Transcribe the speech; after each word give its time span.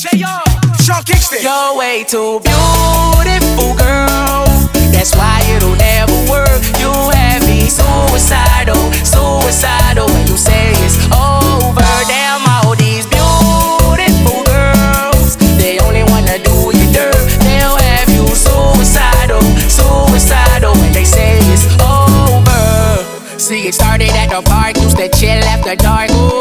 Sean 0.00 1.02
Kingston. 1.04 1.42
You're 1.42 1.76
way 1.76 2.04
too 2.04 2.40
beautiful, 2.40 3.76
girl. 3.76 4.48
That's 4.96 5.14
why 5.14 5.44
it'll 5.54 5.76
never 5.76 6.16
work. 6.24 6.62
You 6.80 6.88
have 7.12 7.46
me 7.46 7.68
suicidal, 7.68 8.80
suicidal 9.04 10.06
when 10.08 10.26
you 10.26 10.38
say 10.38 10.72
it's 10.80 10.96
over. 11.12 11.84
Damn, 12.08 12.40
all 12.48 12.74
these 12.76 13.04
beautiful 13.12 14.42
girls, 14.48 15.36
they 15.60 15.78
only 15.80 16.04
wanna 16.04 16.38
do 16.38 16.72
you 16.72 16.92
dirt. 16.94 17.20
They'll 17.44 17.76
have 17.76 18.08
you 18.08 18.24
suicidal, 18.28 19.42
suicidal 19.68 20.72
when 20.80 20.92
they 20.94 21.04
say 21.04 21.36
it's 21.52 21.66
over. 21.76 23.38
See, 23.38 23.68
it 23.68 23.74
started 23.74 24.08
at 24.16 24.30
the 24.30 24.40
park, 24.48 24.78
used 24.78 24.96
to 24.96 25.10
chill 25.10 25.44
after 25.44 25.76
dark. 25.76 26.10
Ooh, 26.12 26.39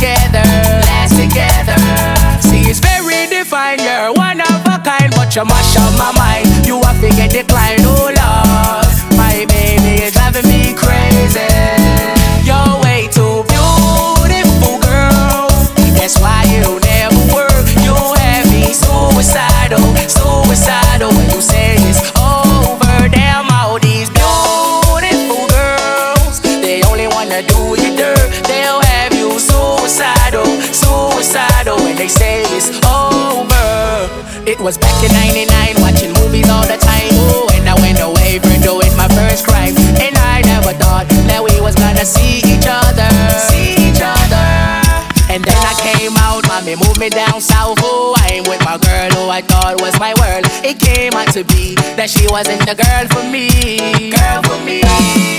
together. 0.00 0.48
Last 0.88 1.14
together. 1.20 1.76
See, 2.40 2.62
it's 2.70 2.80
very 2.80 3.28
defined. 3.28 3.82
You're 3.82 4.12
one 4.14 4.40
of 4.40 4.64
a 4.64 4.80
kind, 4.82 5.12
but 5.14 5.34
you 5.36 5.44
mash 5.44 5.76
up 5.76 5.92
my 5.98 6.12
mind. 6.16 6.66
You 6.66 6.80
have 6.82 7.00
to 7.00 7.10
get 7.10 7.30
declined. 7.30 7.89
Was 34.62 34.76
back 34.76 35.02
in 35.02 35.10
99, 35.12 35.80
watching 35.80 36.12
movies 36.20 36.48
all 36.50 36.66
the 36.66 36.76
time. 36.76 37.12
Ooh, 37.16 37.48
and 37.56 37.68
I 37.68 37.74
went 37.80 37.98
away 38.00 38.38
for 38.38 38.56
doing 38.60 38.92
my 38.96 39.08
first 39.08 39.46
crime. 39.46 39.74
And 40.00 40.16
I 40.16 40.42
never 40.44 40.72
thought 40.76 41.08
that 41.28 41.40
we 41.42 41.60
was 41.60 41.74
gonna 41.74 42.04
see 42.04 42.44
each 42.44 42.68
other. 42.68 43.08
See 43.48 43.72
each 43.80 44.02
other. 44.04 44.44
And 45.32 45.44
then 45.44 45.56
I 45.56 45.74
came 45.80 46.16
out, 46.18 46.46
mommy 46.48 46.76
moved 46.76 47.00
me 47.00 47.08
down 47.08 47.40
south. 47.40 47.78
Oh, 47.80 48.14
I 48.18 48.40
ain't 48.40 48.48
with 48.48 48.60
my 48.64 48.76
girl 48.76 49.08
who 49.16 49.30
I 49.30 49.40
thought 49.40 49.80
was 49.80 49.98
my 49.98 50.12
world. 50.20 50.44
It 50.64 50.78
came 50.78 51.14
out 51.14 51.32
to 51.32 51.44
be 51.44 51.74
that 51.96 52.10
she 52.10 52.28
wasn't 52.28 52.60
the 52.66 52.76
girl 52.76 53.04
for 53.08 53.24
me. 53.24 54.10
Girl 54.10 54.42
for 54.42 54.60
me. 54.64 55.29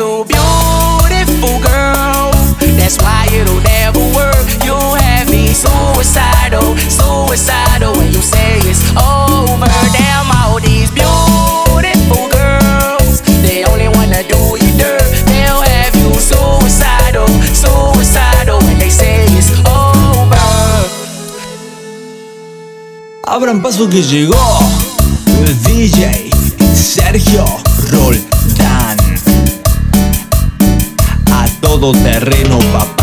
Too 0.00 0.24
beautiful, 0.24 1.60
girl. 1.60 2.32
That's 2.80 2.96
why 3.02 3.28
it'll 3.36 3.60
never 3.60 4.00
work. 4.16 4.48
You 4.64 4.72
have 4.96 5.28
me 5.28 5.52
suicidal, 5.52 6.74
suicidal 6.88 7.92
when 7.98 8.10
you 8.10 8.22
say 8.22 8.56
it's 8.64 8.80
over. 8.96 9.68
Damn, 9.92 10.30
all 10.40 10.58
these 10.58 10.90
beautiful 10.90 12.32
girls, 12.32 13.20
they 13.44 13.62
only 13.66 13.88
wanna 13.88 14.22
do 14.24 14.40
you 14.64 14.72
dirt. 14.80 15.04
They'll 15.28 15.60
have 15.60 15.94
you 15.94 16.14
suicidal, 16.14 17.28
suicidal 17.52 18.58
when 18.60 18.78
they 18.78 18.88
say 18.88 19.26
it's 19.36 19.52
over. 19.68 20.40
Abran 23.26 23.60
paso 23.60 23.86
que 23.90 24.02
llegó 24.02 24.60
el 25.44 25.62
DJ 25.62 26.30
Sergio 26.74 27.44
Roldán. 27.92 28.39
Todo 31.80 31.92
terreno, 31.92 32.58
papá. 32.74 32.99